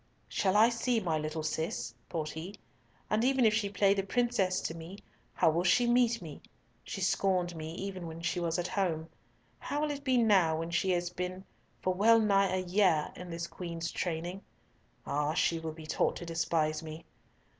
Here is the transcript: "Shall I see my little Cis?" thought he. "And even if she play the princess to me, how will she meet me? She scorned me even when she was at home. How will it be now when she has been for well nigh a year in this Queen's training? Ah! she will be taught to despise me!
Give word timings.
"Shall 0.29 0.57
I 0.57 0.69
see 0.69 0.99
my 0.99 1.19
little 1.19 1.43
Cis?" 1.43 1.93
thought 2.09 2.31
he. 2.31 2.55
"And 3.11 3.23
even 3.23 3.45
if 3.45 3.53
she 3.53 3.69
play 3.69 3.93
the 3.93 4.01
princess 4.01 4.59
to 4.61 4.73
me, 4.73 4.97
how 5.35 5.51
will 5.51 5.63
she 5.63 5.85
meet 5.85 6.23
me? 6.23 6.41
She 6.83 7.01
scorned 7.01 7.55
me 7.55 7.75
even 7.75 8.07
when 8.07 8.21
she 8.23 8.39
was 8.39 8.57
at 8.57 8.69
home. 8.69 9.09
How 9.59 9.79
will 9.81 9.91
it 9.91 10.03
be 10.03 10.17
now 10.17 10.57
when 10.57 10.71
she 10.71 10.89
has 10.89 11.11
been 11.11 11.45
for 11.83 11.93
well 11.93 12.19
nigh 12.19 12.51
a 12.51 12.63
year 12.63 13.11
in 13.15 13.29
this 13.29 13.45
Queen's 13.45 13.91
training? 13.91 14.41
Ah! 15.05 15.35
she 15.35 15.59
will 15.59 15.71
be 15.71 15.85
taught 15.85 16.15
to 16.15 16.25
despise 16.25 16.81
me! 16.81 17.05